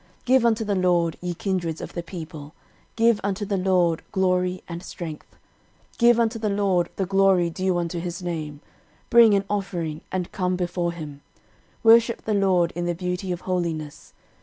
13:016:028 0.21 0.25
Give 0.25 0.45
unto 0.47 0.65
the 0.65 0.75
LORD, 0.75 1.17
ye 1.21 1.33
kindreds 1.35 1.79
of 1.79 1.93
the 1.93 2.01
people, 2.01 2.55
give 2.95 3.21
unto 3.23 3.45
the 3.45 3.57
LORD 3.57 4.01
glory 4.11 4.63
and 4.67 4.81
strength. 4.81 5.27
13:016:029 5.91 5.97
Give 5.99 6.19
unto 6.19 6.39
the 6.39 6.49
LORD 6.49 6.89
the 6.95 7.05
glory 7.05 7.49
due 7.51 7.77
unto 7.77 7.99
his 7.99 8.23
name: 8.23 8.61
bring 9.11 9.35
an 9.35 9.45
offering, 9.47 10.01
and 10.11 10.31
come 10.31 10.55
before 10.55 10.93
him: 10.93 11.21
worship 11.83 12.23
the 12.25 12.33
LORD 12.33 12.71
in 12.75 12.85
the 12.85 12.95
beauty 12.95 13.31
of 13.31 13.41
holiness. 13.41 14.13